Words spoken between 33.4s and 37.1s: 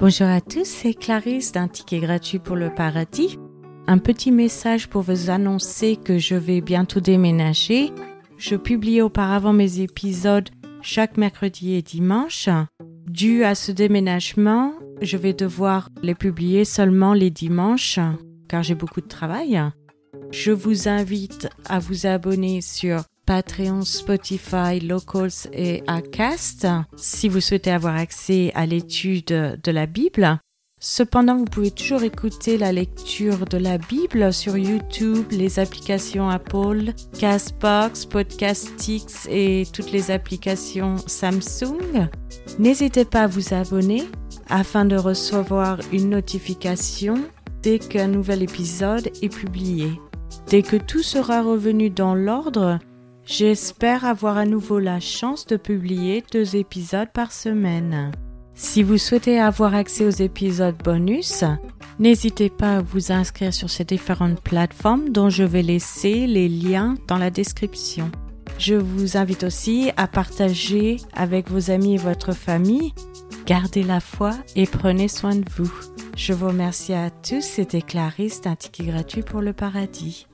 de la Bible sur YouTube, les applications Apple,